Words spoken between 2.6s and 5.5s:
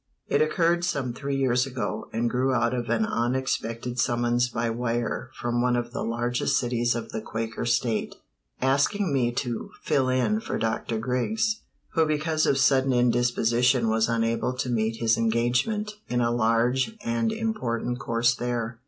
of an unexpected summons by wire